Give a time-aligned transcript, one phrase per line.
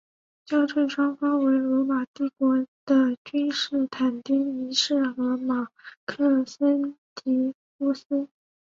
[0.47, 5.67] 交战双方为罗马帝国的君士坦丁一世和马
[6.05, 8.27] 克森提乌斯。